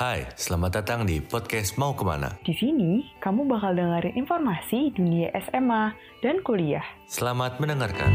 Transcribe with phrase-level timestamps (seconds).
[0.00, 2.32] Hai, selamat datang di podcast Mau Ke mana.
[2.40, 5.92] Di sini, kamu bakal dengerin informasi dunia SMA
[6.24, 6.80] dan kuliah.
[7.04, 8.08] Selamat mendengarkan.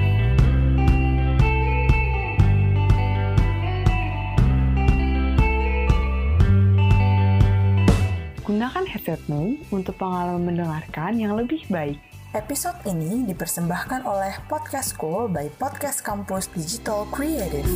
[8.42, 12.02] Gunakan headsetmu untuk pengalaman mendengarkan yang lebih baik.
[12.34, 17.70] Episode ini dipersembahkan oleh Podcast School by Podcast Campus Digital Creative.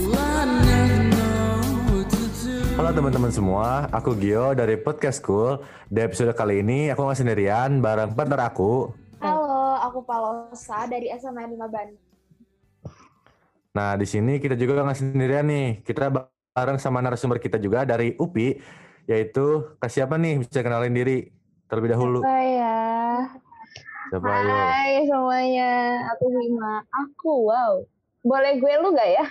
[2.80, 5.60] Halo teman-teman semua, aku Gio dari Podcast School.
[5.92, 8.96] Di episode kali ini aku nggak sendirian, bareng partner aku.
[9.20, 12.00] Halo, aku Palosa dari SMA 5 Bandung.
[13.76, 15.84] Nah, di sini kita juga nggak sendirian nih.
[15.84, 16.08] Kita
[16.56, 18.64] bareng sama narasumber kita juga dari UPI,
[19.12, 20.40] yaitu Kak siapa nih?
[20.40, 21.28] Bisa kenalin diri
[21.68, 22.24] terlebih dahulu.
[22.24, 22.80] Siapa ya?
[24.08, 24.30] Siapa?
[24.72, 25.72] Hai semuanya,
[26.16, 26.80] aku Hima.
[26.96, 27.84] Aku, wow.
[28.24, 29.28] Boleh gue lu gak ya?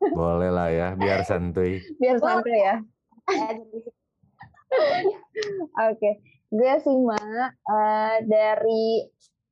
[0.00, 1.84] Boleh lah ya, biar santuy.
[2.00, 2.76] Biar santai ya.
[5.90, 6.10] Oke,
[6.48, 7.20] gue Sima
[7.52, 9.04] eh, dari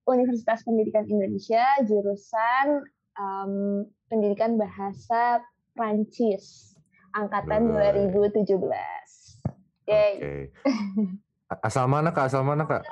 [0.09, 2.81] Universitas Pendidikan Indonesia, jurusan
[3.21, 3.53] em,
[4.09, 5.45] Pendidikan Bahasa
[5.77, 6.73] Prancis,
[7.12, 8.09] angkatan Wih.
[8.33, 8.57] 2017.
[9.85, 10.12] Yeay.
[10.17, 10.35] Oke.
[11.61, 12.33] Asal mana kak?
[12.33, 12.85] Asal mana kak?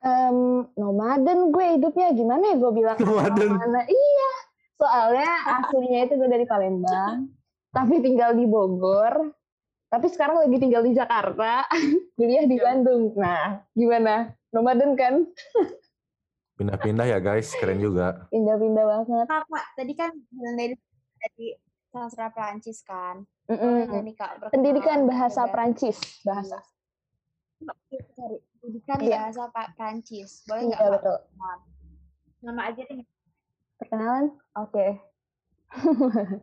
[0.00, 3.52] Em, nomaden gue hidupnya gimana ya gue bilang Nomaden.
[3.52, 4.19] mana iya
[4.80, 5.28] soalnya
[5.60, 7.28] aslinya itu gue dari Palembang
[7.70, 9.28] tapi tinggal di Bogor
[9.92, 11.68] tapi sekarang lagi tinggal di Jakarta
[12.16, 15.28] kuliah di Bandung nah gimana nomaden kan
[16.60, 18.28] Pindah-pindah ya guys, keren juga.
[18.28, 20.76] pindah-pindah banget Kak, Kak, tadi kan bilang dari
[21.16, 21.46] dari
[21.88, 23.24] sastra Perancis kan.
[23.48, 25.52] Boleh nggak nih, Kak, pendidikan bahasa coba?
[25.56, 26.60] Prancis bahasa
[27.64, 28.04] Iya.
[28.60, 29.16] Pendidikan Iya.
[29.24, 30.44] bahasa Prancis.
[30.44, 31.16] Boleh nggak, iya betul
[32.44, 33.00] Nama aja deh.
[33.80, 34.28] Perkenalan
[34.60, 34.86] oke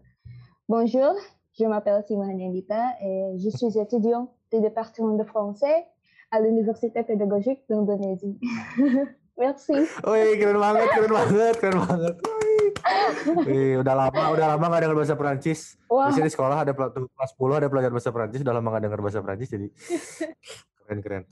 [0.74, 1.14] bonjour
[1.54, 5.86] je m'appelle Simone Yandita et je suis étudiant du département de français
[6.34, 8.42] à l'université pédagogique d'Indonésie
[9.38, 12.16] merci Wih, keren banget, keren banget, keren banget.
[13.46, 13.86] Wih.
[13.86, 15.78] Udah lama, udah lama gak dengar bahasa Perancis.
[15.94, 19.00] wah Di sini sekolah ada kelas 10 ada pelajaran bahasa Perancis, udah lama gak dengar
[19.06, 19.68] bahasa Perancis jadi
[20.90, 21.24] keren keren.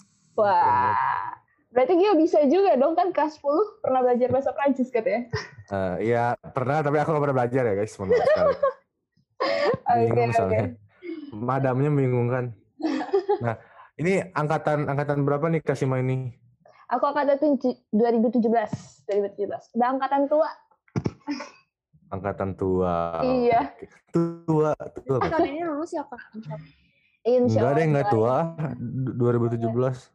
[1.76, 5.28] Berarti Gio bisa juga dong kan kelas 10 pernah belajar bahasa Prancis katanya
[5.68, 8.54] Eh, Iya pernah tapi aku gak pernah belajar ya guys, mohon maaf sekali.
[9.92, 10.66] oke oke soalnya.
[11.32, 12.56] Madamnya membingungkan.
[13.38, 13.60] Nah,
[13.96, 16.32] ini angkatan angkatan berapa nih Kasima ini?
[16.86, 18.46] aku angkatan tuj- 2017
[19.10, 20.48] 2017 udah angkatan tua
[22.08, 23.20] Angkatan tua.
[23.20, 23.74] Iya.
[24.14, 24.72] Tua,
[25.02, 25.18] tua.
[25.42, 26.22] Ini lulus ya, Kak?
[27.26, 28.54] Insya Enggak deh, enggak tua.
[29.18, 30.15] 2017.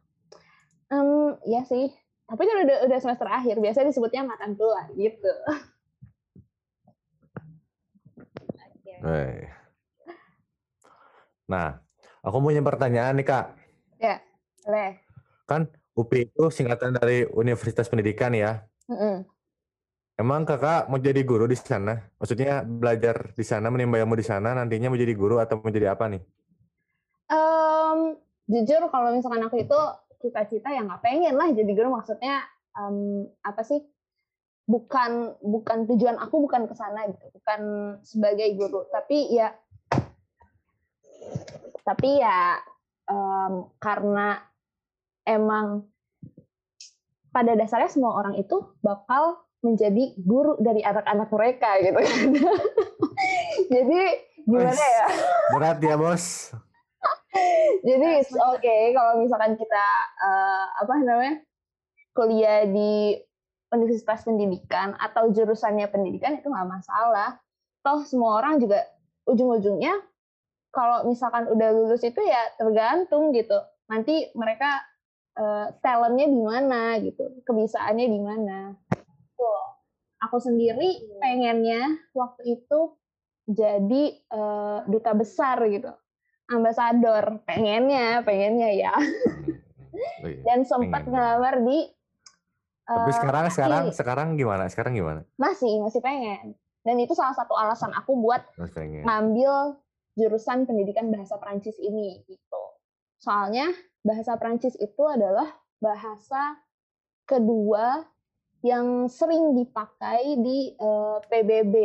[0.91, 1.87] Em, ya sih.
[2.27, 5.31] Tapi kan udah udah semester akhir, biasanya disebutnya angkatan tua gitu.
[9.01, 9.49] Eh.
[11.49, 11.81] Nah,
[12.23, 13.45] aku punya pertanyaan nih Kak.
[14.69, 15.01] Leh.
[15.49, 18.61] Kan UPI itu singkatan dari Universitas Pendidikan ya.
[18.87, 19.25] Mm-mm.
[20.19, 21.97] Emang kakak mau jadi guru di sana?
[22.21, 25.97] Maksudnya belajar di sana, menimba ilmu di sana, nantinya mau jadi guru atau mau jadi
[25.97, 26.21] apa nih?
[27.31, 27.99] Em,
[28.45, 29.81] jujur kalau misalkan aku itu
[30.21, 32.45] cita-cita yang nggak pengen lah jadi guru maksudnya
[32.77, 33.81] em, apa sih?
[34.69, 37.61] Bukan bukan tujuan aku bukan ke sana gitu, bukan
[38.05, 39.51] sebagai guru, tapi ya
[41.81, 42.61] tapi ya
[43.09, 44.39] em, karena
[45.27, 45.89] emang
[47.31, 52.27] pada dasarnya semua orang itu bakal menjadi guru dari anak-anak mereka gitu kan.
[53.73, 53.99] Jadi
[54.43, 55.05] gimana ya?
[55.53, 56.51] Berat ya bos.
[57.87, 59.85] Jadi it's okay kalau misalkan kita
[60.19, 61.35] eh, apa namanya
[62.11, 63.15] kuliah di
[63.71, 67.39] universitas pendidikan atau jurusannya pendidikan itu nggak masalah.
[67.81, 68.83] Toh semua orang juga
[69.25, 69.95] ujung-ujungnya
[70.75, 73.55] kalau misalkan udah lulus itu ya tergantung gitu.
[73.87, 74.83] Nanti mereka
[75.39, 78.59] eh, talentnya di mana gitu, kebisaannya di mana.
[79.39, 79.63] Tuh,
[80.19, 82.99] aku sendiri pengennya waktu itu
[83.47, 85.95] jadi eh, duta besar gitu
[86.51, 87.39] ambasador.
[87.43, 88.93] Pengennya pengennya ya.
[90.21, 91.87] Wih, dan sempat ngelamar di
[92.81, 94.63] Tapi eh, sekarang masih- sekarang sekarang gimana?
[94.67, 95.21] Sekarang gimana?
[95.35, 96.53] masih masih pengen.
[96.81, 98.41] Dan itu salah satu alasan aku buat
[99.05, 99.77] ngambil
[100.13, 102.63] jurusan pendidikan bahasa Prancis ini gitu.
[103.17, 103.69] Soalnya
[104.01, 105.45] bahasa Prancis itu adalah
[105.77, 106.57] bahasa
[107.23, 108.03] kedua
[108.61, 111.75] yang sering dipakai di eh, PBB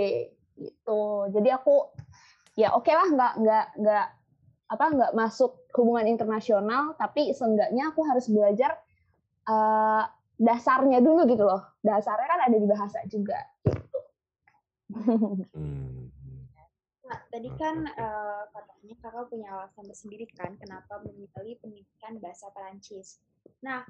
[0.56, 1.02] gitu.
[1.30, 1.92] Jadi aku
[2.54, 4.06] ya oke lah nggak nggak nggak
[4.66, 8.74] apa nggak masuk hubungan internasional tapi seenggaknya aku harus belajar
[9.46, 10.04] eh,
[10.36, 13.98] dasarnya dulu gitu loh dasarnya kan ada di bahasa juga gitu
[14.86, 16.08] Hmm.
[17.06, 23.22] Kak, tadi kan eh, katanya kakak punya alasan tersendiri kan kenapa memilih pendidikan bahasa Perancis.
[23.62, 23.86] Nah,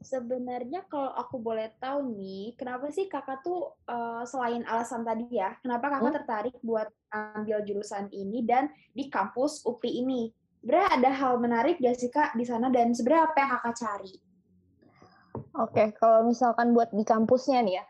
[0.00, 5.56] sebenarnya kalau aku boleh tahu nih, kenapa sih kakak tuh eh, selain alasan tadi ya,
[5.60, 6.16] kenapa kakak Hmm?
[6.22, 10.22] tertarik buat ambil jurusan ini dan di kampus UPI ini?
[10.60, 14.12] Sebenarnya ada hal menarik gak sih kak di sana dan sebenarnya apa yang kakak cari?
[15.56, 17.84] Oke, kalau misalkan buat di kampusnya nih ya,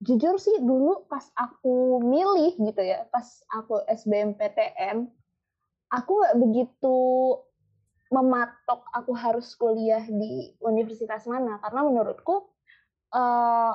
[0.00, 5.10] jujur sih dulu pas aku milih gitu ya, pas aku SBMPTN,
[5.92, 6.96] aku nggak begitu
[8.12, 12.52] mematok aku harus kuliah di universitas mana, karena menurutku
[13.16, 13.72] eh,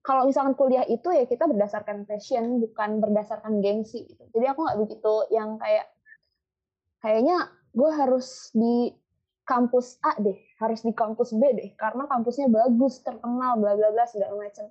[0.00, 4.08] kalau misalkan kuliah itu ya kita berdasarkan passion, bukan berdasarkan gengsi.
[4.08, 4.24] Gitu.
[4.32, 5.92] Jadi aku nggak begitu yang kayak
[7.04, 8.92] kayaknya gue harus di
[9.44, 14.04] kampus A deh, harus di kampus B deh, karena kampusnya bagus, terkenal, bla bla bla
[14.08, 14.68] segala macam.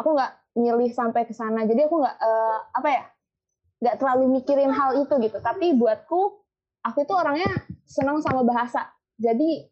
[0.00, 3.04] Aku nggak milih sampai ke sana, jadi aku nggak eh, apa ya,
[3.84, 5.38] nggak terlalu mikirin hal itu gitu.
[5.40, 6.20] Tapi buatku,
[6.84, 7.52] aku itu orangnya
[7.90, 8.94] senang sama bahasa.
[9.18, 9.66] Jadi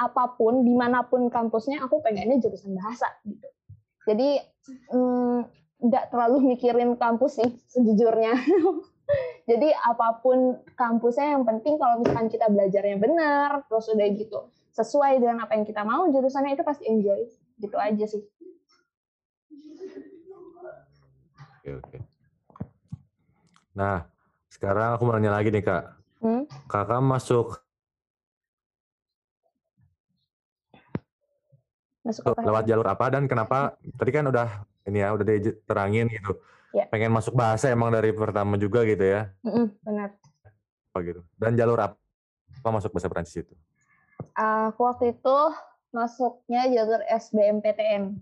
[0.00, 3.44] apa pun, di mana pun kampusnya, aku pengennya jurusan bahasa gitu.
[4.08, 4.40] Jadi
[4.88, 5.38] mm,
[5.84, 8.32] nggak terlalu mikirin kampus sih sejujurnya.
[9.50, 14.40] Jadi apa pun kampusnya yang penting kalau misalkan kita belajarnya benar, terus udah gitu
[14.72, 17.28] sesuai dengan apa yang kita mau, jurusannya itu pasti enjoy.
[17.60, 18.22] Gitu aja sih.
[21.60, 21.98] Oke, oke.
[23.76, 24.08] Nah,
[24.48, 26.01] sekarang aku mau nanya lagi nih, Kak.
[26.22, 26.46] Hmm?
[26.70, 27.58] Kakak masuk
[32.02, 32.42] Masuk apa?
[32.42, 33.78] lewat jalur apa dan kenapa?
[33.98, 36.38] Tadi kan udah ini ya, udah diterangin gitu.
[36.74, 36.86] Ya.
[36.90, 39.30] Pengen masuk bahasa emang dari pertama juga gitu ya.
[39.42, 40.14] Mm-mm, benar.
[40.90, 41.22] Apa gitu.
[41.38, 41.98] Dan jalur apa
[42.70, 43.54] masuk bahasa Prancis itu?
[44.34, 45.36] Aku waktu itu
[45.94, 48.18] masuknya jalur SBMPTN.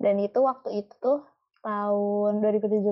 [0.00, 1.12] Dan itu waktu itu
[1.60, 2.88] tahun 2017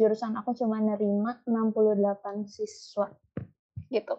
[0.00, 3.12] jurusan aku cuma nerima 68 siswa.
[3.92, 4.14] Gitu.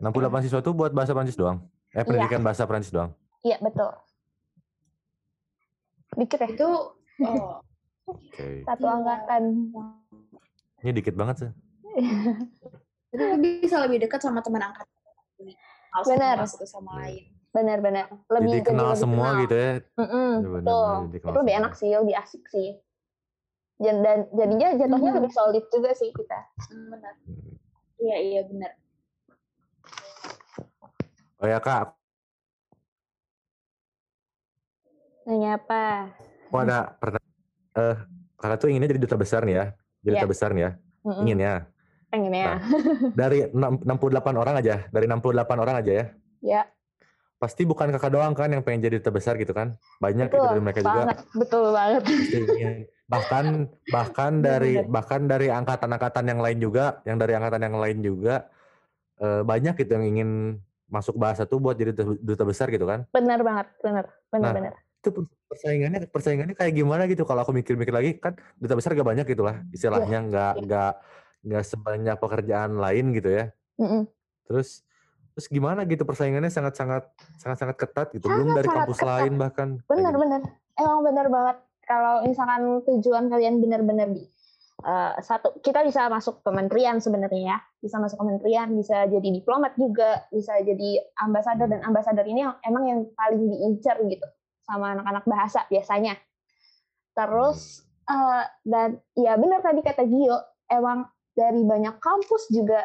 [0.00, 1.60] 68 siswa itu buat bahasa Prancis doang?
[1.92, 3.12] Eh, pendidikan bahasa Prancis doang?
[3.44, 3.92] Iya, betul.
[6.16, 6.48] Dikit ya?
[6.48, 6.68] Itu
[7.20, 7.60] oh,
[8.08, 8.66] Oke.
[8.66, 8.94] Satu Iya.
[8.98, 9.42] angkatan.
[10.82, 11.50] Ini dikit banget sih.
[13.12, 13.24] jadi
[13.62, 14.90] bisa lebih dekat sama teman angkatan.
[16.08, 16.40] Benar.
[16.42, 17.31] sama satu sama lain.
[17.52, 18.08] Benar-benar.
[18.30, 19.42] Lebih Jadi kenal lebih semua kenal.
[19.42, 19.70] gitu ya.
[19.94, 20.48] Mm-mm, Ya, betul.
[20.48, 22.68] benar-benar jadi kenal Itu lebih enak sih, lebih asik sih.
[23.76, 25.18] Dan, dan jadinya jatuhnya Mhm.
[25.18, 26.38] lebih solid juga sih kita.
[26.64, 27.14] Hmm, benar.
[27.18, 27.52] Hmm.
[27.98, 28.72] Iya iya benar.
[31.36, 31.98] Oh ya Kak,
[35.22, 36.10] Nanya apa?
[36.46, 37.22] aku ada pernah
[37.72, 37.96] eh
[38.36, 39.64] kakak tuh inginnya jadi duta besar nih ya.
[40.00, 40.30] Jadi duta Iya.
[40.30, 40.70] besar nih ya.
[41.02, 41.54] Mm-mm, Ingin ya.
[42.08, 42.44] Pengen ya.
[42.44, 42.58] Nah.
[43.12, 46.04] Dari enam- 68 orang aja, dari 68 orang aja ya.
[46.42, 46.62] Ya,
[47.42, 49.74] Pasti bukan kakak doang kan yang pengen jadi duta besar gitu kan.
[49.98, 50.94] Banyak gitu betul dari mereka juga.
[50.94, 51.18] banget.
[51.34, 52.02] Betul banget.
[53.10, 53.44] Bahkan
[53.90, 58.46] bahkan dari bahkan dari angkatan-angkatan yang lain juga, yang dari angkatan yang lain juga
[59.18, 60.30] eh, banyak gitu yang ingin
[60.86, 63.10] masuk bahasa tuh buat jadi duta, besar gitu kan.
[63.10, 64.04] Benar banget, benar.
[64.30, 64.72] Benar, Nah, benar.
[65.02, 69.26] Itu persaingannya persaingannya kayak gimana gitu kalau aku mikir-mikir lagi kan duta besar gak banyak
[69.26, 70.62] gitu lah istilahnya nggak iya.
[70.64, 70.92] nggak
[71.42, 73.44] nggak sebanyak pekerjaan lain gitu ya.
[73.82, 74.06] Mm-mm.
[74.46, 74.86] Terus
[75.32, 77.08] terus gimana gitu persaingannya sangat-sangat
[77.40, 78.28] sangat-sangat ketat gitu.
[78.28, 79.08] Belum dari kampus ketat.
[79.08, 79.68] lain bahkan.
[79.88, 80.20] Benar, gitu.
[80.20, 80.40] benar.
[80.76, 81.56] Emang benar banget.
[81.82, 84.24] Kalau misalkan tujuan kalian benar-benar di
[84.82, 87.58] eh, satu, kita bisa masuk kementerian sebenarnya ya.
[87.80, 92.84] Bisa masuk kementerian, bisa jadi diplomat juga, bisa jadi ambasador dan ambasador ini yang- emang
[92.86, 94.26] yang paling diincar gitu
[94.62, 96.14] sama anak-anak bahasa biasanya.
[97.12, 102.80] Terus eh, dan ya benar tadi kata Gio, emang dari banyak kampus juga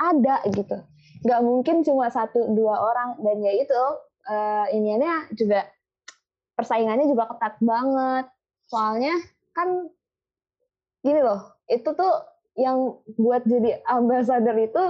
[0.00, 0.78] ada gitu.
[1.20, 3.82] Nggak mungkin cuma satu dua orang dan ya itu
[4.24, 5.68] eh iniannya juga
[6.54, 8.24] persaingannya juga ketat banget.
[8.66, 9.14] Soalnya
[9.50, 9.88] kan
[11.00, 12.12] gini loh, itu tuh
[12.54, 14.82] yang buat jadi ambasador itu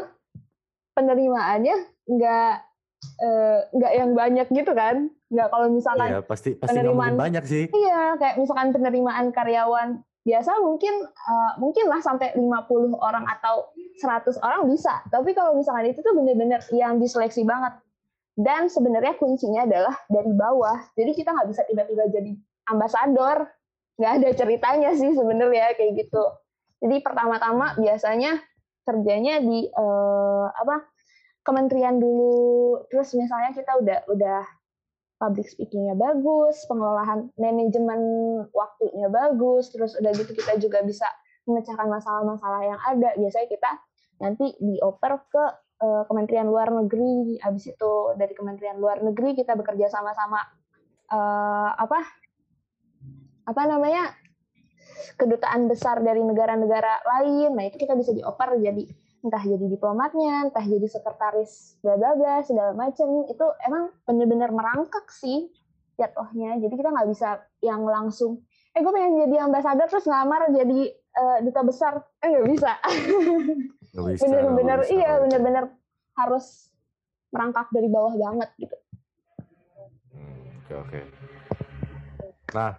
[0.93, 2.53] penerimaannya nggak
[3.01, 5.09] eh, nggak yang banyak gitu kan?
[5.31, 7.65] Nggak kalau misalkan Iya, pasti pasti penerimaan- banyak sih.
[7.67, 14.37] Iya, kayak misalkan penerimaan karyawan biasa mungkin eh, mungkin lah sampai 50 orang atau 100
[14.45, 15.01] orang bisa.
[15.09, 17.81] Tapi kalau misalkan itu tuh bener-bener yang diseleksi banget.
[18.41, 20.81] Dan sebenarnya kuncinya adalah dari bawah.
[20.97, 22.33] Jadi kita nggak bisa tiba-tiba jadi
[22.73, 23.49] ambasador.
[24.01, 26.25] Nggak ada ceritanya sih sebenarnya kayak gitu.
[26.81, 28.41] Jadi pertama-tama biasanya
[28.85, 30.89] kerjanya di eh, apa
[31.45, 32.81] kementerian dulu.
[32.93, 34.41] Terus misalnya kita udah udah
[35.21, 38.01] public speaking-nya bagus, pengelolaan manajemen
[38.57, 41.05] waktunya bagus, terus udah gitu kita juga bisa
[41.45, 43.13] memecahkan masalah-masalah yang ada.
[43.21, 43.71] Biasanya kita
[44.25, 45.45] nanti dioper ke
[45.85, 47.37] eh, Kementerian Luar Negeri.
[47.37, 50.41] Habis itu dari Kementerian Luar Negeri kita bekerja sama-sama
[51.13, 52.01] eh, apa
[53.45, 54.17] apa namanya
[55.21, 57.61] kedutaan besar dari negara-negara lain.
[57.61, 58.89] Nah itu kita bisa dioper jadi
[59.21, 63.29] entah jadi diplomatnya, entah jadi sekretaris bla bla bla segala macem.
[63.29, 65.53] Itu emang bener-bener merangkak sih
[66.01, 66.57] jatuhnya.
[66.57, 68.41] Jadi kita nggak bisa yang langsung,
[68.73, 71.93] eh gue pengen jadi ambasador terus ngelamar jadi eh, duta besar,
[72.25, 72.73] eh nggak bisa.
[74.23, 75.65] Bener-bener iya bener-bener
[76.15, 76.71] harus
[77.35, 78.77] merangkak dari bawah banget gitu.
[80.15, 81.01] Hmm, Oke oke.
[82.55, 82.75] Nah,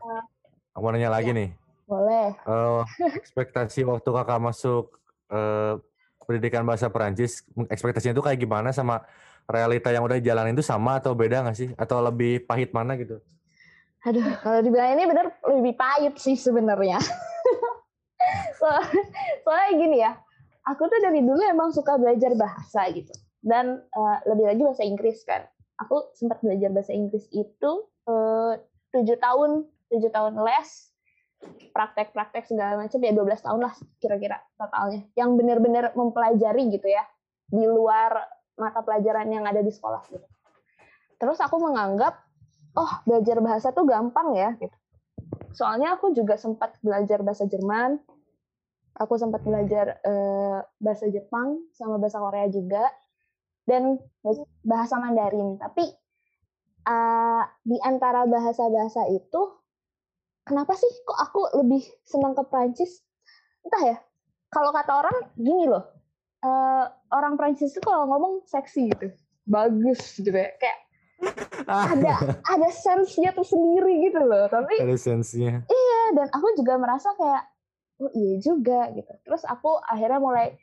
[0.75, 1.49] aku mau nanya lagi nih.
[1.87, 2.31] Boleh.
[2.47, 2.81] Eh,
[3.19, 4.95] ekspektasi waktu kakak masuk
[5.27, 5.75] eh,
[6.25, 9.05] pendidikan bahasa Perancis, ekspektasinya itu kayak gimana sama
[9.49, 11.69] realita yang udah dijalanin itu sama atau beda nggak sih?
[11.75, 13.19] Atau lebih pahit mana gitu?
[14.01, 16.97] Aduh, kalau dibilang ini bener lebih pahit sih sebenarnya.
[18.61, 18.85] So-
[19.41, 20.13] soalnya gini ya,
[20.69, 23.09] aku tuh dari dulu emang suka belajar bahasa gitu.
[23.41, 25.41] Dan eh, lebih lagi bahasa Inggris kan.
[25.81, 27.71] Aku sempat belajar bahasa Inggris itu
[28.05, 28.53] eh,
[28.93, 30.90] tujuh tahun, tujuh tahun les,
[31.71, 35.07] praktek-praktek segala macam ya 12 tahun lah kira-kira totalnya.
[35.17, 37.03] Yang bener-bener mempelajari gitu ya
[37.51, 38.15] di luar
[38.59, 40.27] mata pelajaran yang ada di sekolah gitu.
[41.17, 42.17] Terus aku menganggap
[42.77, 44.75] oh belajar bahasa tuh gampang ya gitu.
[45.51, 47.99] Soalnya aku juga sempat belajar bahasa Jerman,
[48.95, 52.87] aku sempat belajar eh, bahasa Jepang sama bahasa Korea juga,
[53.67, 53.99] dan
[54.63, 55.59] bahasa Mandarin.
[55.59, 55.85] Tapi
[56.87, 59.60] eh, di antara bahasa-bahasa itu,
[60.45, 63.01] kenapa sih kok aku lebih senang ke Prancis?
[63.65, 63.97] Entah ya.
[64.51, 65.85] Kalau kata orang gini loh,
[66.43, 69.07] eh, orang Prancis itu kalau ngomong seksi gitu,
[69.47, 70.79] bagus gitu ya, kayak
[71.69, 72.13] ada
[72.57, 74.49] ada sense-nya tersendiri gitu loh.
[74.51, 75.63] Tapi Ada sensinya.
[75.69, 77.43] Iya, dan aku juga merasa kayak
[78.01, 79.11] oh iya juga gitu.
[79.23, 80.57] Terus aku akhirnya mulai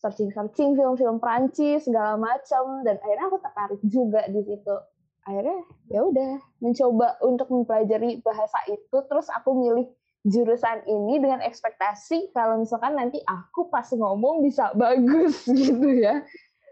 [0.00, 4.76] searching-searching film-film Prancis segala macam dan akhirnya aku tertarik juga di situ.
[5.22, 9.86] Akhirnya ya udah mencoba untuk mempelajari bahasa itu terus aku milih
[10.22, 16.24] jurusan ini dengan ekspektasi kalau misalkan nanti aku pas ngomong bisa bagus gitu ya.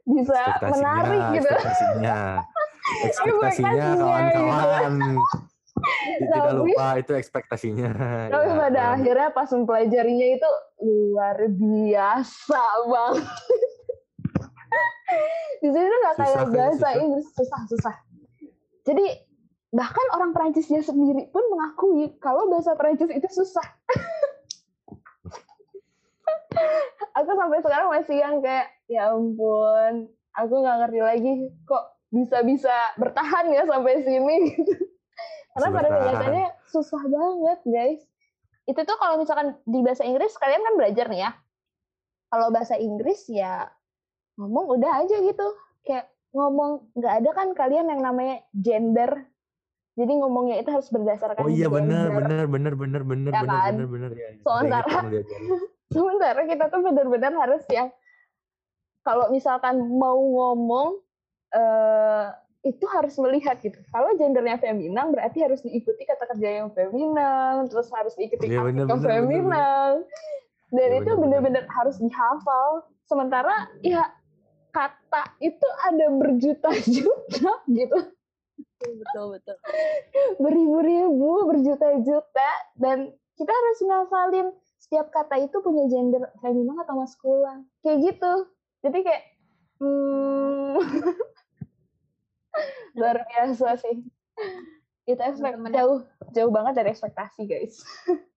[0.04, 1.48] Bisa menarik gitu.
[1.48, 2.18] ekspektasinya.
[3.04, 4.92] Ekspektasinya Ekspektasinya, kawan-kawan.
[6.18, 7.90] Tidak Tapi- lupa itu ekspektasinya.
[8.26, 8.96] Tapi Ya, pada kawan.
[8.98, 10.50] akhirnya pas mempelajarinya itu
[10.80, 13.26] luar biasa banget.
[15.58, 16.92] Di sini tuh nggak Susah kayak kan, bahasa susah.
[16.98, 17.94] Inggris susah-susah.
[18.88, 19.04] Jadi
[19.68, 23.66] bahkan orang Perancisnya sendiri pun mengakui kalau bahasa Perancis itu susah.
[27.18, 31.32] aku sampai sekarang masih yang kayak ya ampun, aku nggak ngerti lagi
[31.68, 34.56] kok bisa-bisa bertahan ya sampai sini.
[35.52, 38.00] Karena pada kenyataannya susah banget guys.
[38.64, 41.30] Itu tuh kalau misalkan di bahasa Inggris kalian kan belajar nih ya.
[42.28, 43.68] Kalau bahasa Inggris ya
[44.40, 45.48] ngomong udah aja gitu.
[45.84, 49.26] Kayak ngomong nggak ada kan kalian yang namanya gender.
[49.98, 53.72] Jadi ngomongnya itu harus berdasarkan Oh iya benar benar benar benar benar Ya benar kan?
[53.74, 54.28] benar benar ya.
[54.38, 55.50] Sementara- Udah ingat kamu diajarin.
[55.94, 57.88] Sementara kita tuh benar-benar harus yang
[59.02, 61.00] kalau misalkan mau ngomong
[61.50, 62.26] eh
[62.60, 63.78] itu harus melihat gitu.
[63.88, 68.84] Kalau gendernya feminan berarti harus diikuti kata kerja yang feminan, terus harus diikuti Iya, benar,
[68.84, 69.92] artikel benar, benar, feminan.
[70.68, 72.70] Dan Iya, itu benar, benar-benar harus dihafal.
[73.08, 74.04] Sementara ya
[74.70, 77.98] kata itu ada berjuta-juta gitu.
[78.78, 79.56] betul betul
[80.38, 84.48] beribu-ribu, berjuta-juta, dan kita harus ngafalin
[84.78, 87.66] setiap kata itu punya gender feminan atau maskulin.
[87.82, 88.32] Kayak gitu.
[88.86, 89.22] Jadi kayak,
[89.82, 90.78] hmm,
[92.98, 94.06] luar biasa sih.
[95.08, 95.74] Itu ekspek Teman-teman.
[95.74, 95.98] jauh,
[96.34, 97.82] jauh banget dari ekspektasi guys.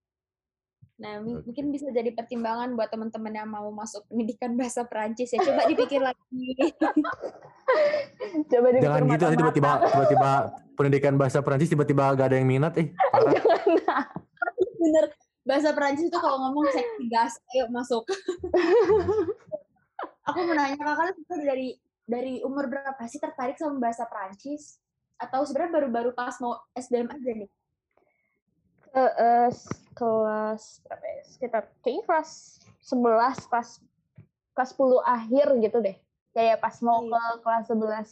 [1.02, 5.42] nah mungkin bisa jadi pertimbangan buat teman-teman yang mau masuk pendidikan bahasa Perancis ya.
[5.42, 6.46] Coba dipikir lagi.
[8.46, 10.30] Coba dipikir Jangan gitu tiba-tiba tiba-tiba
[10.78, 12.94] pendidikan bahasa Perancis tiba-tiba gak ada yang minat eh.
[13.12, 13.34] Parah.
[14.82, 18.06] bener bahasa Perancis itu kalau ngomong seksi gas ayo masuk.
[20.30, 21.74] Aku mau nanya kakak tuh dari
[22.06, 24.78] dari umur berapa sih tertarik sama bahasa Perancis?
[25.18, 27.50] Atau sebenarnya baru-baru pas mau SBM aja nih
[28.92, 29.48] Eh, eh,
[29.92, 31.22] kelas berapa ya?
[31.24, 32.30] Sekitar kayaknya kelas
[32.78, 33.70] 11, kelas
[34.52, 35.96] kelas 10 akhir gitu deh.
[36.30, 37.12] Kayak pas mau Iya.
[37.12, 38.08] ke kelas 11.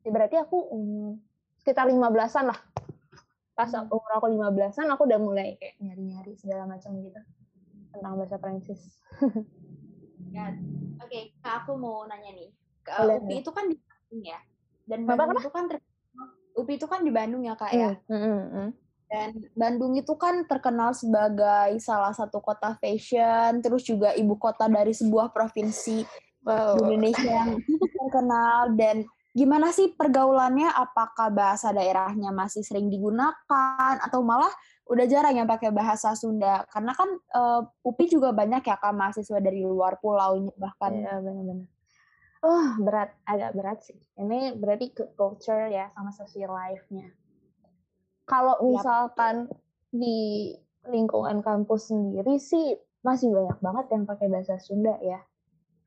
[0.00, 1.16] Ya berarti aku um,
[1.56, 2.60] sekitar 15-an lah.
[3.52, 3.88] Pas Hmm.
[3.88, 7.20] umur aku 15-an aku udah mulai kayak nyari-nyari segala macam gitu
[7.90, 9.00] tentang bahasa Prancis.
[10.30, 10.54] ya
[10.96, 13.40] oke kak aku mau nanya nih Ke- Boleh, UPI boleh.
[13.42, 14.38] itu kan di Bandung ya
[14.86, 15.40] dan Apa, Bandung apa?
[15.40, 15.64] itu kan
[16.54, 18.68] UPI itu kan di Bandung ya kak ya hmm.
[19.10, 24.94] Dan Bandung itu kan terkenal sebagai salah satu kota fashion, terus juga ibu kota dari
[24.94, 26.06] sebuah provinsi
[26.40, 26.72] Wow.
[26.72, 29.04] di Indonesia yang terkenal dan
[29.36, 30.72] gimana sih pergaulannya?
[30.72, 34.48] Apakah bahasa daerahnya masih sering digunakan atau malah
[34.88, 36.64] udah jarang yang pakai bahasa Sunda?
[36.72, 41.68] Karena kan eh, UPI juga banyak ya kan mahasiswa dari luar pulau bahkan Iya benar-benar.
[42.40, 44.00] Oh berat, agak berat sih.
[44.16, 47.12] Ini berarti culture ya sama social life-nya.
[48.30, 48.64] Kalau Yap.
[48.70, 49.34] misalkan
[49.90, 50.54] di
[50.86, 55.18] lingkungan kampus sendiri sih masih banyak banget yang pakai bahasa Sunda ya.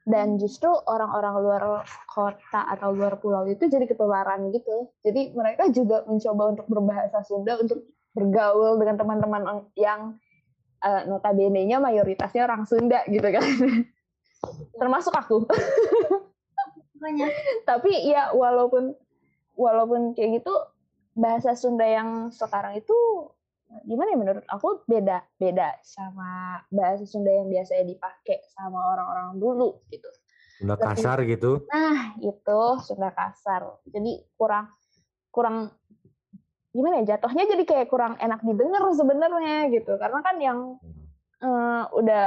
[0.03, 1.63] Dan justru orang-orang luar
[2.11, 4.91] kota atau luar pulau itu jadi ketularan gitu.
[4.99, 9.43] Jadi mereka juga mencoba untuk berbahasa Sunda untuk bergaul dengan teman-teman
[9.79, 10.19] yang
[10.83, 13.47] eh, notabene-nya mayoritasnya orang Sunda gitu kan.
[14.75, 15.47] Termasuk aku.
[17.67, 18.95] tapi ya walaupun
[19.59, 20.55] walaupun kayak gitu
[21.13, 22.93] bahasa Sunda yang sekarang itu
[23.85, 29.81] gimana ya menurut aku beda beda sama bahasa Sunda yang biasanya dipakai sama orang-orang dulu
[29.89, 30.09] gitu.
[30.61, 31.51] Udah Lebih- kasar gitu.
[31.69, 33.81] nah itu Sunda kasar.
[33.89, 34.69] Jadi kurang
[35.33, 35.73] kurang
[36.69, 39.97] gimana ya jatuhnya jadi kayak kurang enak didengar sebenarnya gitu.
[39.97, 40.59] Karena kan yang
[41.41, 42.25] eh, udah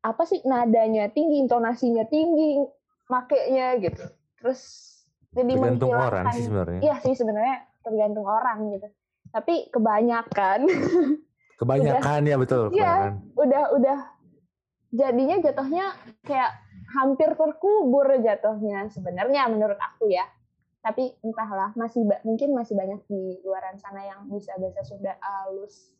[0.00, 2.58] apa sih nadanya tinggi intonasinya tinggi
[3.06, 4.04] makainya gitu.
[4.42, 4.89] Terus
[5.30, 6.80] jadi Tergantung orang sih sebenarnya.
[6.82, 7.56] Iya sih sebenarnya
[7.86, 8.88] tergantung orang gitu.
[9.30, 10.60] Tapi kebanyakan
[11.60, 12.72] Kebanyakan ya betul.
[12.72, 13.20] Iya.
[13.36, 13.98] udah udah
[14.90, 15.92] jadinya jatuhnya
[16.24, 16.50] kayak
[16.90, 20.24] hampir terkubur jatuhnya sebenarnya menurut aku ya.
[20.80, 25.92] Tapi entahlah masih mungkin masih banyak di luaran sana yang bisa bahasa Sunda halus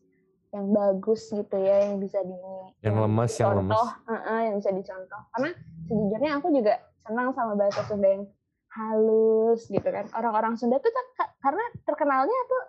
[0.51, 2.35] yang bagus gitu ya yang bisa di
[2.83, 3.71] Yang lemes, yang lemes.
[3.71, 5.21] contoh, Heeh, yang bisa dicontoh.
[5.31, 5.49] Karena
[5.87, 6.73] sejujurnya aku juga
[7.07, 8.25] senang sama bahasa Sunda yang
[8.71, 10.07] halus gitu kan.
[10.15, 12.63] Orang-orang Sunda tuh ter- karena terkenalnya tuh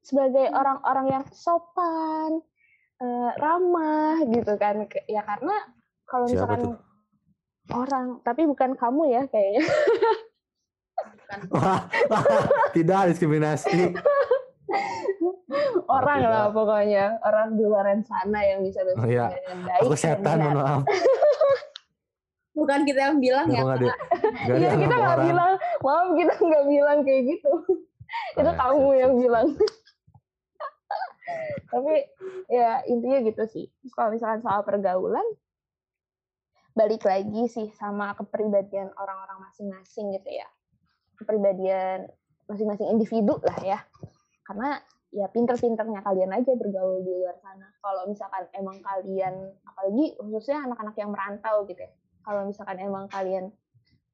[0.00, 2.40] sebagai orang-orang yang sopan,
[3.00, 4.88] eh, ramah gitu kan.
[5.04, 5.56] Ya karena
[6.08, 6.80] kalau misalkan
[7.68, 9.64] orang, tapi bukan kamu ya kayaknya.
[11.52, 11.84] Wah,
[12.76, 13.92] tidak diskriminasi.
[15.88, 16.32] orang tidak.
[16.32, 19.26] lah pokoknya, orang di luaran sana yang bisa bahasa Oh, iya.
[19.28, 19.80] Sunda dengan baik.
[19.84, 20.82] Aku setan, mohon maaf.
[22.58, 23.62] bukan kita yang bilang ya
[24.48, 27.52] Iya kita nggak bilang, maaf kita nggak bilang kayak gitu.
[28.38, 29.22] itu Ah, kamu siap, yang siap.
[29.22, 29.46] bilang.
[31.72, 31.94] Tapi
[32.48, 33.66] ya intinya gitu sih.
[33.68, 35.26] Terus kalau misalkan soal pergaulan,
[36.72, 40.48] balik lagi sih sama kepribadian orang-orang masing-masing gitu ya.
[41.20, 42.08] Kepribadian
[42.48, 43.78] masing-masing individu lah ya.
[44.48, 44.80] Karena
[45.12, 47.68] ya pinter-pinternya kalian aja bergaul di luar sana.
[47.84, 51.92] Kalau misalkan emang kalian, apalagi khususnya anak-anak yang merantau gitu ya.
[52.28, 53.48] Kalau misalkan emang kalian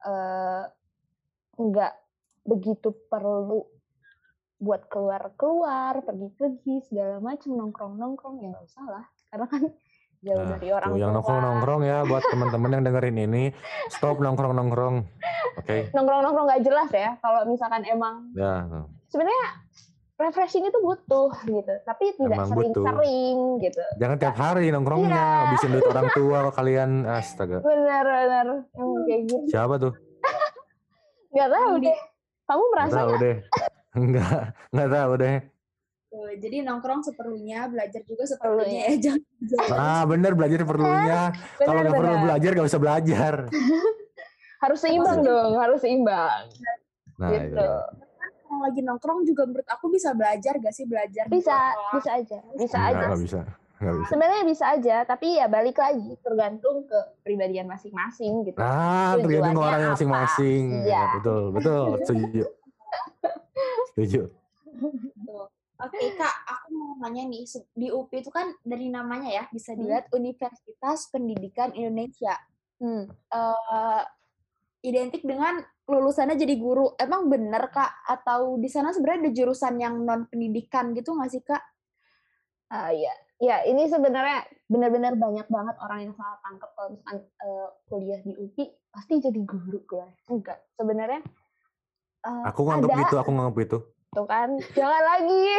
[0.07, 0.62] eh,
[1.59, 1.92] nggak
[2.46, 3.66] begitu perlu
[4.62, 9.05] buat keluar-keluar, pergi-pergi, segala macam nongkrong-nongkrong ya nggak usah lah.
[9.35, 9.62] Karena kan
[10.24, 13.44] jauh Nah, dari orang tuh, yang nongkrong-nongkrong ya buat teman-teman yang dengerin ini,
[13.90, 15.05] stop nongkrong-nongkrong.
[15.59, 15.90] Oke.
[15.90, 17.18] Nongkrong-nongkrong nggak jelas ya.
[17.18, 18.62] Kalau misalkan emang Ya,
[19.11, 19.44] sebenarnya
[20.14, 23.83] refreshing itu butuh gitu, tapi tidak sering-sering gitu.
[23.98, 25.42] jangan tiap hari nongkrongnya, Iya.
[25.44, 26.90] habisin duit orang tua kalian.
[27.05, 27.59] Astaga.
[27.61, 29.46] Benar-benar emang kayak gitu.
[29.50, 29.92] Siapa tuh?
[31.35, 31.98] Nggak tahu deh.
[32.44, 33.20] Kamu Nggak merasa tahu nggak?
[33.20, 33.37] deh.
[33.94, 35.37] Enggak, enggak tahu deh.
[36.14, 39.22] Jadi nongkrong seperlunya belajar juga seperlunya ya jangan
[39.70, 41.31] Ah, bener belajar perlunya.
[41.59, 43.35] Kalau nggak perlu belajar nggak usah belajar.
[44.59, 46.42] Harus seimbang dong, harus seimbang.
[47.18, 47.55] Nah, gitu.
[47.55, 47.66] itu.
[48.64, 51.92] Kalau lagi nongkrong juga menurut aku bisa belajar gak sih belajar Bisa, kelas?
[52.00, 53.16] bisa aja, bisa Enggak, aja.
[53.20, 53.40] bisa.
[53.85, 54.09] Bisa.
[54.09, 58.57] Sebenarnya bisa aja, tapi ya balik lagi tergantung ke pribadian masing-masing gitu.
[58.57, 59.92] Nah, tergantung orang apa?
[59.92, 60.88] masing-masing.
[60.88, 61.20] Iya.
[61.20, 61.87] Betul, betul.
[62.00, 62.42] Setuju.
[63.92, 64.22] Setuju.
[65.29, 65.46] Tuh.
[65.85, 67.44] Oke kak, aku mau nanya nih
[67.77, 72.40] di UPI itu kan dari namanya ya bisa dilihat Universitas Pendidikan Indonesia.
[72.81, 73.05] Hmm.
[73.11, 74.03] eh
[74.81, 76.97] identik dengan lulusannya jadi guru.
[76.97, 78.05] Emang bener kak?
[78.05, 81.61] Atau di sana sebenarnya ada jurusan yang non pendidikan gitu nggak sih kak?
[82.68, 87.68] Ah iya, ya ini sebenarnya benar-benar banyak banget orang yang salah tangkap kalau misalkan eh,
[87.87, 90.07] kuliah di UPI pasti jadi guru gue.
[90.27, 91.20] Enggak, sebenarnya
[92.25, 93.79] eh, Aku nganggep ada gitu, aku nganggep itu.
[94.11, 94.49] tuh kan.
[94.73, 95.44] Jangan lagi.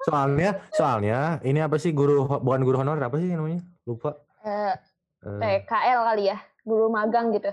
[0.00, 3.60] Soalnya, soalnya ini apa sih guru bukan guru honorer apa sih namanya?
[3.84, 4.16] Lupa.
[4.40, 4.72] Eh,
[5.20, 5.36] Eh,
[5.68, 7.52] TKL kali ya, guru magang gitu.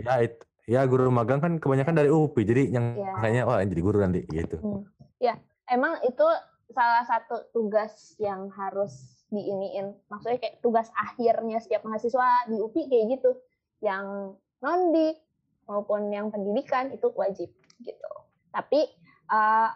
[0.00, 3.12] Ya it- ya guru magang kan kebanyakan dari UPI, jadi yang Iya.
[3.18, 4.56] kayaknya wah jadi guru nanti gitu.
[5.70, 6.26] Emang itu
[6.74, 9.94] salah satu tugas yang harus diiniin.
[10.10, 13.30] Maksudnya kayak tugas akhirnya setiap mahasiswa di UPI kayak gitu.
[13.78, 15.22] Yang non-dik
[15.70, 17.54] maupun yang pendidikan itu wajib
[17.86, 18.10] gitu.
[18.50, 18.82] Tapi
[19.30, 19.68] eh,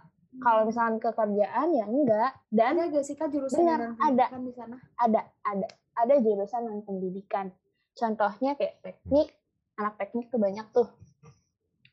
[0.43, 4.27] kalau misalkan kekerjaan ya enggak dan Ada gak sih kak jurusan Benar, non ada.
[4.27, 4.77] pendidikan di sana?
[4.99, 7.55] ada ada ada jurusan non pendidikan.
[7.95, 9.31] Contohnya kayak teknik,
[9.77, 10.89] anak teknik tuh banyak tuh.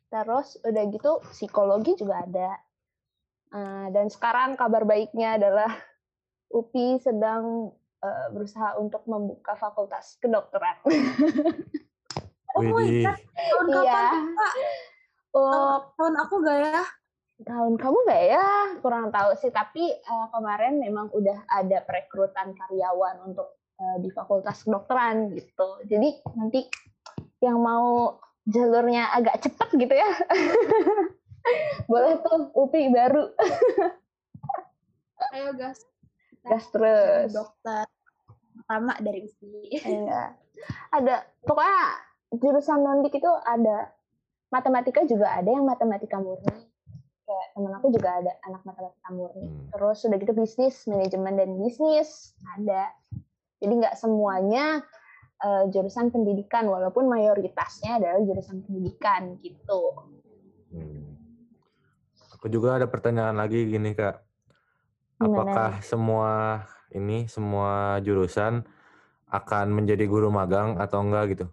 [0.08, 2.50] Terus udah gitu psikologi juga ada.
[3.52, 5.72] Eh, dan sekarang kabar baiknya adalah
[6.58, 10.78] UPI sedang eh, berusaha untuk membuka fakultas kedokteran.
[12.52, 13.08] Oh my Widih.
[13.08, 13.16] God.
[13.32, 13.80] Tahun Iya.
[13.80, 14.24] kapan?
[15.32, 16.84] Oh, Tahun aku gak ya?
[17.42, 18.48] tahun kamu nggak ya?
[18.84, 19.50] Kurang tahu sih.
[19.50, 25.80] Tapi eh, kemarin memang udah ada perekrutan karyawan untuk eh, di fakultas kedokteran gitu.
[25.88, 26.68] Jadi nanti
[27.42, 30.12] yang mau jalurnya agak cepet gitu ya,
[31.92, 33.34] boleh tuh UPI baru.
[35.34, 35.82] Ayo gas.
[36.46, 37.30] Gas terus.
[37.34, 37.86] Dokter
[38.62, 39.84] pertama dari UPI.
[39.84, 40.38] Iya.
[40.94, 41.82] Ada pokoknya
[42.38, 43.92] jurusan nondik itu ada
[44.54, 46.70] matematika juga ada yang matematika murni.
[47.26, 49.48] Kayak temen aku juga ada anak matematika murni.
[49.48, 49.68] Hmm.
[49.76, 52.92] Terus sudah gitu bisnis, manajemen dan bisnis ada.
[53.62, 54.82] Jadi nggak semuanya
[55.42, 59.82] eh, jurusan pendidikan walaupun mayoritasnya adalah jurusan pendidikan gitu.
[60.72, 61.18] Hmm.
[62.38, 64.22] Aku juga ada pertanyaan lagi gini kak.
[65.22, 65.30] Gimana?
[65.30, 66.32] Apakah semua
[66.94, 68.66] ini semua jurusan
[69.30, 71.46] akan menjadi guru magang atau enggak gitu?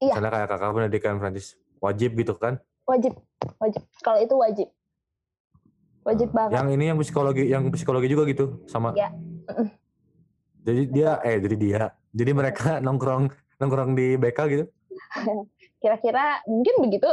[0.00, 0.16] Iya.
[0.16, 2.60] Misalnya kayak kakak pendidikan Prancis wajib gitu kan?
[2.84, 3.16] Wajib,
[3.60, 3.82] wajib.
[4.04, 4.68] Kalau itu wajib.
[6.00, 6.56] Wajib banget.
[6.56, 8.96] Yang ini yang psikologi, yang psikologi juga gitu sama.
[8.96, 9.12] Iya.
[10.60, 14.64] Jadi dia, eh jadi dia, jadi mereka nongkrong nongkrong di BK gitu.
[15.78, 17.08] Kira-kira mungkin begitu.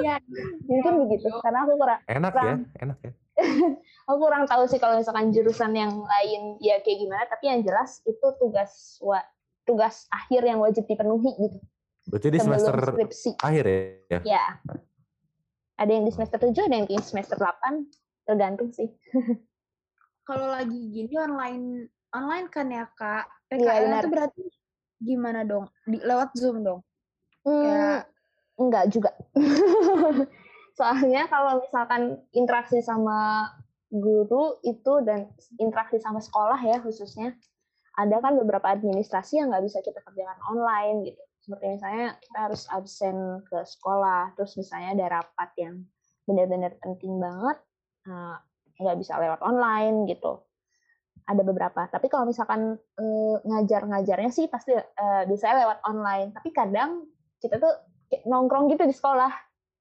[0.00, 0.16] Iya.
[0.64, 1.28] mungkin begitu.
[1.42, 2.60] Karena aku kurang Enak ya, Kurang.
[2.80, 3.12] enak ya.
[4.06, 7.98] aku kurang tahu sih kalau misalkan jurusan yang lain ya kayak gimana tapi yang jelas
[8.04, 9.26] itu tugas wa-
[9.66, 11.58] tugas akhir yang wajib dipenuhi gitu
[12.06, 13.64] Berarti di sebelum semester skripsi akhir
[14.06, 14.20] ya?
[14.22, 14.44] ya
[15.74, 17.50] ada yang di semester 7 ada yang di semester 8
[18.22, 18.86] tergantung sih
[20.30, 23.26] Kalau lagi gini online online kan ya kak.
[23.50, 24.02] PKL benar.
[24.02, 24.44] itu berarti
[25.02, 25.66] gimana dong?
[25.84, 26.80] Di, lewat Zoom dong.
[27.44, 28.04] Hmm, Kayak-
[28.54, 29.10] enggak juga
[30.78, 33.50] soalnya kalau misalkan interaksi sama
[33.90, 35.30] guru itu dan
[35.62, 37.34] interaksi sama sekolah ya khususnya
[37.94, 42.62] ada kan beberapa administrasi yang nggak bisa kita kerjakan online gitu seperti misalnya kita harus
[42.74, 45.74] absen ke sekolah terus misalnya ada rapat yang
[46.26, 47.58] benar-benar penting banget
[48.10, 48.36] eh,
[48.82, 50.42] nggak bisa lewat online gitu
[51.24, 51.88] ada beberapa.
[51.88, 56.28] Tapi kalau misalkan eh, ngajar-ngajarnya sih pasti eh, biasanya lewat online.
[56.36, 57.08] Tapi kadang
[57.40, 57.72] kita tuh
[58.28, 59.32] nongkrong gitu di sekolah.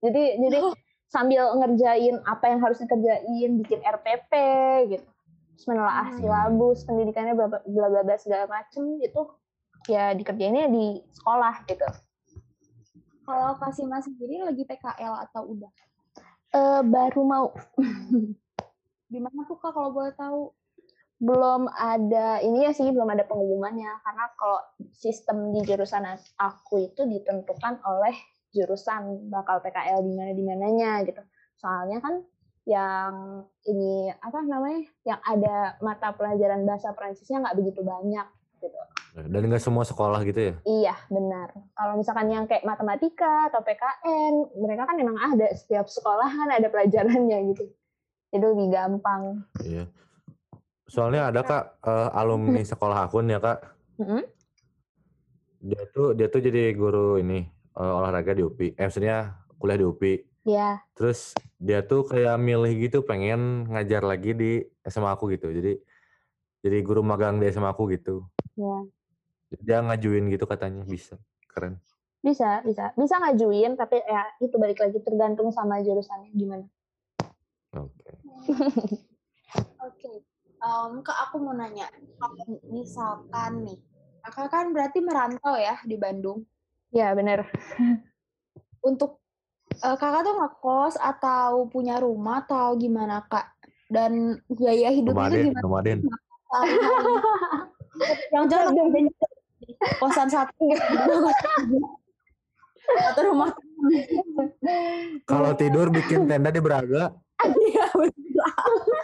[0.03, 0.59] Jadi jadi
[1.07, 4.31] sambil ngerjain apa yang harus dikerjain bikin RPP
[4.97, 5.07] gitu.
[5.53, 6.17] Terus menelaah Hmm.
[6.17, 9.21] silabus pendidikannya bla bla bla bla segala macem itu
[9.85, 11.85] ya dikerjainnya di sekolah gitu.
[13.23, 15.71] Kalau kasih mas sendiri lagi PKL atau udah?
[16.53, 17.47] Eh, baru mau.
[19.13, 20.51] Di mana tuh kak kalau boleh tahu?
[21.23, 24.03] Belum ada ini ya sih belum ada pengumumannya.
[24.03, 24.59] Karena kalau
[24.91, 26.03] sistem di jurusan
[26.35, 28.11] aku itu ditentukan oleh
[28.51, 31.23] jurusan bakal PKL di mana di mananya gitu.
[31.55, 32.19] Soalnya kan
[32.63, 38.27] yang ini apa namanya yang ada mata pelajaran bahasa Prancisnya nggak begitu banyak
[38.59, 38.79] gitu.
[39.13, 40.53] Dan nggak semua sekolah gitu ya?
[40.67, 41.55] iya benar.
[41.75, 46.67] Kalau misalkan yang kayak matematika atau PKN mereka kan memang ada setiap sekolah kan ada
[46.67, 47.63] pelajarannya gitu.
[48.33, 49.45] Jadi lebih gampang.
[49.63, 49.85] Iya.
[50.93, 53.59] Soalnya ada kak eh, alumni sekolah aku nih ya kak.
[53.97, 54.21] Mm-mm.
[55.65, 58.77] Dia tuh dia tuh jadi guru ini eh, olahraga di UPI.
[58.77, 60.13] Eh maksudnya kuliah di UPI.
[60.45, 64.51] ya Terus dia tuh kayak milih gitu pengen ngajar lagi di
[64.85, 65.49] SMA aku gitu.
[65.49, 65.81] Jadi
[66.61, 68.29] jadi guru magang di SMA aku gitu.
[68.53, 68.85] ya
[69.65, 71.17] Dia ngajuin gitu katanya bisa.
[71.49, 71.81] Keren.
[72.23, 72.95] Bisa, bisa.
[72.95, 76.65] Bisa ngajuin, tapi ya itu balik lagi tergantung sama jurusannya gimana.
[77.75, 78.09] Oke.
[79.91, 80.32] Oke.
[80.63, 82.39] Em, kak aku mau nanya, kalau
[82.71, 83.75] misalkan nih,
[84.23, 86.47] kakak kan berarti merantau ya di Bandung.
[86.95, 87.51] Ya, bener.
[88.89, 89.19] Untuk
[89.75, 93.51] eh, kakak tuh ngekos atau punya rumah atau gimana kak?
[93.91, 95.63] Dan biaya hidupnya itu gimana?
[95.67, 95.99] nomaden.
[95.99, 97.11] sehari-hari?
[98.31, 98.73] Yang jangan
[99.99, 100.65] kosan satu
[103.13, 103.51] atau rumah
[105.27, 107.11] Kalau tidur bikin tenda di Braga.
[107.43, 109.02] Iya, Sambil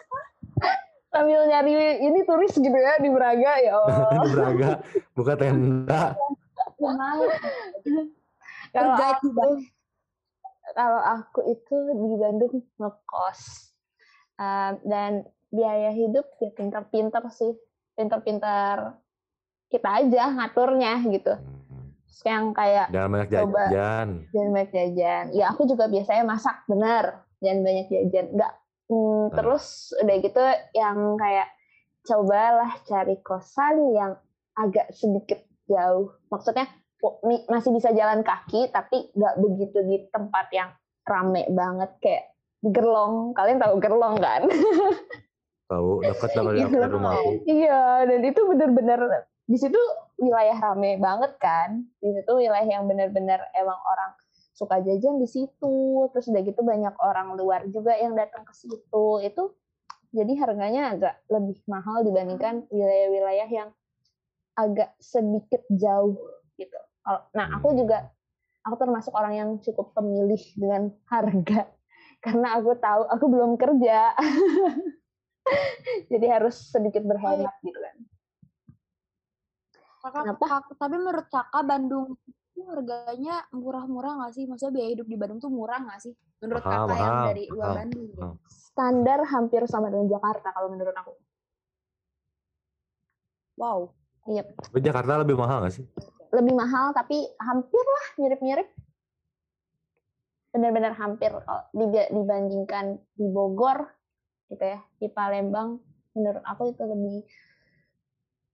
[1.50, 4.10] nyari ini turis gitu ya di Braga, ya Allah.
[4.22, 4.72] di Braga.
[5.18, 6.14] Buka tenda.
[8.76, 9.28] kalau aku,
[10.72, 13.42] kalau aku itu di Bandung ngekos.
[14.40, 15.12] Um, dan
[15.52, 17.58] biaya hidup ya pintar-pintar sih.
[17.98, 18.96] Pintar-pintar
[19.68, 21.34] kita aja ngaturnya gitu.
[21.36, 21.92] Hmm.
[22.08, 23.62] Terus yang kayak Jangan banyak Coba.
[23.68, 24.08] jajan.
[24.32, 25.26] jangan banyak jajan.
[25.36, 27.06] Ya aku juga biasanya masak bener,
[27.40, 28.26] jangan banyak jajan.
[28.34, 28.54] Enggak.
[28.90, 29.38] Hmm, Nah.
[29.38, 30.42] terus udah gitu
[30.74, 31.48] yang kayak
[32.04, 34.12] cobalah cari kosan yang
[34.58, 36.18] agak sedikit jauh.
[36.28, 36.66] Maksudnya
[37.22, 40.70] mi- masih bisa jalan kaki, tapi nggak begitu di tempat yang
[41.06, 42.26] rame banget kayak
[42.60, 43.32] Gerlong.
[43.32, 44.44] Kalian tahu Gerlong kan?
[45.70, 47.46] Tahu dekat dari rumahku.
[47.46, 49.78] Iya, dan itu benar-benar di situ
[50.18, 51.86] wilayah rame banget kan.
[52.02, 54.12] Di situ wilayah yang benar-benar emang orang
[54.60, 55.76] suka jajan di situ.
[56.12, 59.06] Terus udah gitu banyak orang luar juga yang datang ke situ.
[59.24, 59.56] Itu
[60.12, 63.70] jadi harganya agak lebih mahal dibandingkan wilayah-wilayah yang
[64.60, 66.20] agak sedikit jauh
[66.60, 66.80] gitu.
[67.08, 68.12] Nah, aku juga
[68.68, 71.72] aku termasuk orang yang cukup pemilih dengan harga
[72.26, 74.12] karena aku tahu aku belum kerja.
[76.12, 77.96] Jadi harus sedikit berhemat gitu kan.
[80.00, 80.46] Kakak, Kenapa?
[80.80, 82.16] tapi menurut kakak Bandung
[82.68, 84.44] harganya murah-murah nggak sih?
[84.44, 86.14] Maksudnya biaya hidup di Bandung tuh murah nggak sih?
[86.40, 88.08] Menurut Mahal, kakak yang dari luar mahal, Bandung.
[88.16, 88.34] mahal.
[88.50, 91.14] Standar hampir sama dengan Jakarta kalau menurut aku.
[93.60, 93.80] Wow.
[94.30, 95.86] Iya, Tapi Jakarta lebih mahal nggak sih?
[96.30, 98.70] lebih mahal tapi hampir lah mirip-mirip.
[100.54, 101.66] Benar-benar hampir kalau
[102.14, 103.90] dibandingkan di Bogor
[104.50, 105.82] gitu ya, di Palembang
[106.14, 107.26] menurut aku itu lebih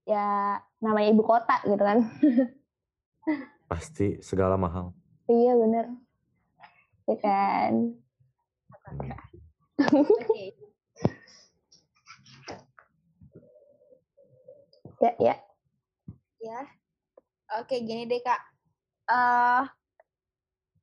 [0.08, 2.00] ya namanya ibu kota gitu kan.
[3.66, 4.94] Pasti segala mahal.
[5.26, 5.86] iya bener.
[7.10, 7.74] Ya kan.
[9.94, 10.46] Oke.
[14.96, 15.36] Ya, ya.
[16.40, 16.60] ya.
[17.60, 18.42] Oke, gini deh kak.
[19.12, 19.64] Eh,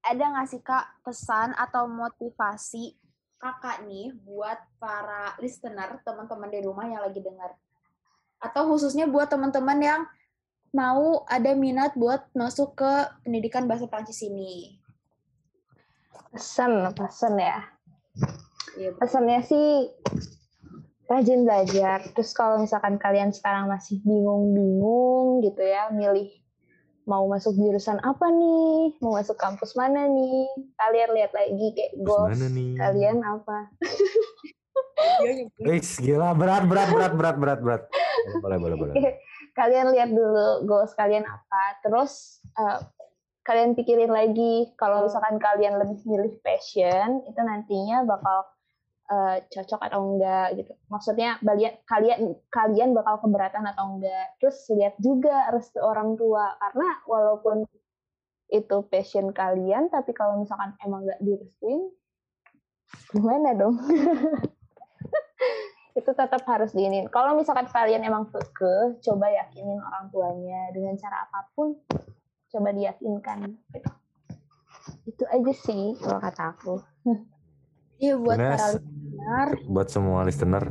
[0.05, 2.93] ada nggak sih kak pesan atau motivasi
[3.43, 7.59] kakak nih buat para listener, teman-teman di rumah yang lagi dengar?
[8.39, 10.01] Atau khususnya buat teman-teman yang
[10.73, 14.81] mau ada minat buat masuk ke pendidikan bahasa Prancis ini?
[16.33, 17.61] Pesan, pesan ya.
[18.81, 19.93] Iya, pesannya sih
[21.13, 22.01] rajin belajar.
[22.17, 26.33] Terus kalau misalkan kalian sekarang masih bingung-bingung gitu ya, milih
[27.05, 32.33] mau masuk jurusan apa nih, mau masuk kampus mana nih, kalian lihat lagi kayak goals
[32.33, 32.73] mana nih?
[32.81, 33.59] kalian apa.
[35.67, 37.83] Wis gila berat berat berat berat berat berat.
[38.41, 38.95] Boleh boleh boleh.
[39.53, 41.81] Kalian lihat dulu goals kalian apa.
[41.85, 42.79] Terus eh,
[43.43, 48.49] kalian pikirin lagi kalau misalkan kalian lebih milih passion, itu nantinya bakal
[49.13, 50.73] eh, cocok atau enggak gitu.
[50.89, 54.27] Maksudnya balian kalian kalian bakal keberatan atau enggak.
[54.41, 57.69] Terus lihat juga restu orang tua karena walaupun
[58.53, 61.89] itu passion kalian, tapi kalau misalkan emang nggak direstuin,
[63.17, 63.81] gimana dong?
[65.93, 67.09] itu tetap harus diinin.
[67.13, 71.77] Kalau misalkan kalian emang keke, coba yakinin orang tuanya dengan cara apa pun,
[72.49, 73.53] coba diyakinkan.
[73.73, 73.91] Gitu.
[75.09, 76.75] Itu aja sih kalau kata aku.
[78.03, 78.69] Iya buat Sebenarnya para
[79.23, 80.65] listener buat semua listener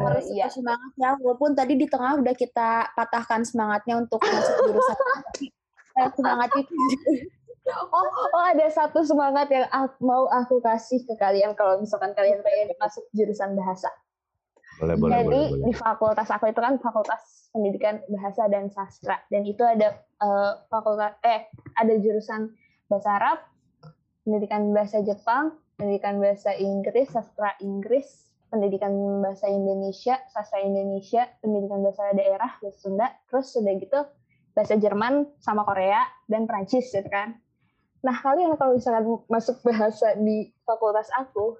[0.00, 0.46] harus iya.
[0.46, 4.96] tetap semangat ya walaupun tadi di tengah udah kita patahkan semangatnya untuk masuk jurusan
[5.98, 6.74] eh, semangat itu
[7.70, 9.68] Oh, oh ada satu semangat yang
[10.02, 13.86] mau aku kasih ke kalian kalau misalkan kalian pengen masuk jurusan bahasa.
[14.80, 15.64] Boleh boleh Jadi boleh boleh.
[15.68, 21.12] di fakultas aku itu kan fakultas pendidikan bahasa dan sastra dan itu ada eh, fakultas
[21.20, 22.56] eh ada jurusan
[22.90, 23.38] bahasa Arab,
[24.26, 28.90] pendidikan bahasa Jepang, pendidikan bahasa Inggris, sastra Inggris, pendidikan
[29.22, 34.00] bahasa Indonesia, sastra Indonesia, pendidikan bahasa daerah, bahasa Sunda, terus udah gitu
[34.50, 37.38] bahasa Jerman sama Korea dan Prancis gitu kan.
[38.02, 41.54] Nah kalian kalau misalkan masuk bahasa di fakultas aku,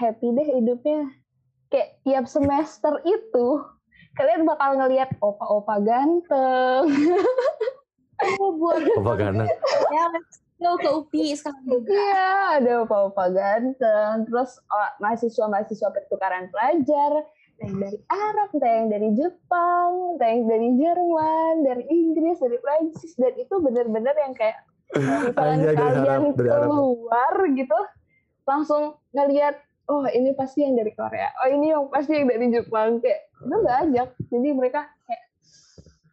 [0.00, 1.19] happy deh hidupnya
[1.70, 3.46] kayak tiap semester itu
[4.18, 6.84] kalian bakal ngelihat opa-opa ganteng.
[8.42, 9.48] oh, buat Apa ganteng?
[9.94, 10.04] ya
[10.60, 14.28] go ke UPI sekarang juga Iya, ada opa-opa ganteng.
[14.28, 20.44] Terus oh, mahasiswa-mahasiswa pertukaran pelajar, ada yang dari Arab, ada yang dari Jepang, ada yang
[20.48, 24.58] dari Jerman, dari Inggris, dari Prancis, dan itu bener-bener yang kayak
[25.36, 26.68] dari kalian Arab, dari Arab.
[26.68, 27.80] keluar gitu,
[28.44, 28.82] langsung
[29.16, 29.56] ngeliat,
[29.90, 33.54] oh ini pasti yang dari Korea, oh ini yang pasti yang dari Jepang, kayak itu
[33.58, 34.08] nggak ajak.
[34.30, 35.24] Jadi mereka kayak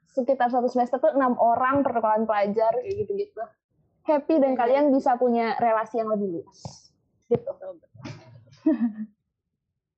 [0.10, 3.38] sekitar satu semester tuh enam orang pertukaran pelajar kayak gitu-gitu
[4.08, 6.90] happy dan kalian bisa punya relasi yang lebih luas.
[7.28, 7.52] Gitu.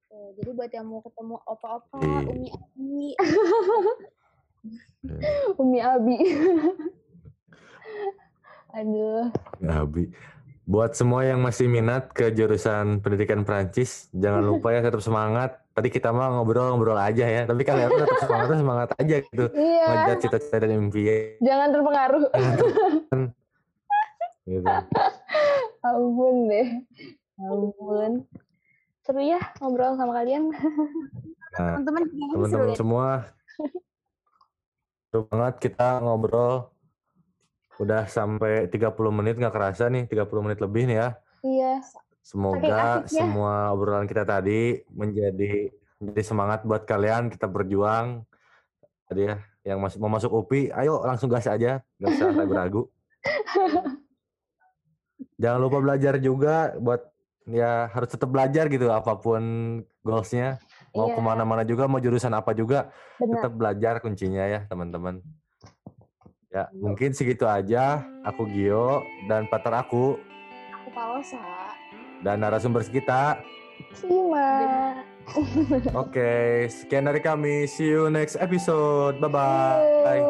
[0.09, 2.19] Tuh, jadi buat yang mau ketemu opa-opa Iya.
[2.33, 3.09] umi umi
[5.61, 6.17] Umi Abi.
[8.75, 9.31] Aduh.
[9.63, 10.11] Abi.
[10.69, 15.57] Buat semua yang masih minat ke jurusan pendidikan Prancis, jangan lupa ya tetap semangat.
[15.73, 19.45] Tadi kita mah ngobrol-ngobrol aja ya, tapi kalian tetap semangat semangat aja gitu.
[19.49, 22.23] Iya, Ngejar cita-cita dan impian jangan terpengaruh.
[24.45, 24.69] gitu.
[25.81, 26.67] Ampun deh.
[27.39, 28.11] Ampun.
[29.01, 30.53] Seru ya ngobrol sama kalian.
[31.49, 32.77] Nah, Teman-teman teman-teman deh.
[32.77, 33.07] semua
[35.09, 36.69] seru banget kita ngobrol
[37.79, 41.73] udah sampai 30 menit nggak kerasa nih 30 menit lebih nih ya Iya.
[42.19, 43.07] semoga asiknya.
[43.07, 48.27] semua obrolan kita tadi menjadi menjadi semangat buat kalian kita berjuang
[49.07, 52.83] tadi ya yang masuk mau masuk UPI ayo langsung gas aja nggak usah ragu-ragu
[55.39, 57.01] jangan lupa belajar juga buat
[57.49, 59.41] ya harus tetap belajar gitu apa pun
[60.03, 60.59] goalsnya
[60.91, 61.15] mau Iya.
[61.17, 63.33] ke mana-mana juga mau jurusan apa juga Benar.
[63.39, 65.21] tetap belajar kuncinya ya teman-teman.
[66.49, 68.01] Ya mungkin segitu aja.
[68.25, 70.17] Aku Gio dan partner aku
[70.73, 71.41] Aku Palosa.
[72.25, 73.37] dan narasumber kita.
[73.93, 74.97] Sima.
[76.01, 77.69] Oke, sekian dari kami.
[77.69, 79.21] See you next episode.
[79.21, 79.77] Bye bye.
[80.03, 80.25] Thank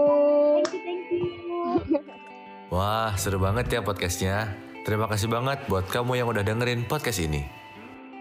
[0.75, 1.23] you, thank you.
[2.75, 4.53] Wah, seru banget ya podcastnya.
[4.83, 7.47] Terima kasih banget buat kamu yang udah dengerin podcast ini.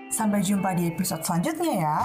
[0.08, 1.96] Sampai jumpa di episode selanjutnya ya.